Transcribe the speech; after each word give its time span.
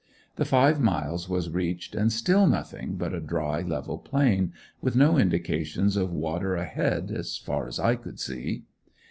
The 0.37 0.45
five 0.45 0.79
miles 0.79 1.29
was 1.29 1.51
reached 1.51 1.93
and 1.93 2.11
still 2.11 2.47
nothing 2.47 2.95
but 2.95 3.13
a 3.13 3.19
dry, 3.19 3.61
level 3.61 3.99
plain, 3.99 4.51
with 4.81 4.95
no 4.95 5.15
indications 5.15 5.95
of 5.95 6.11
water 6.11 6.55
ahead, 6.55 7.11
as 7.11 7.37
far 7.37 7.67
as 7.67 7.79
I 7.79 7.97
could 7.97 8.19
see. 8.19 8.63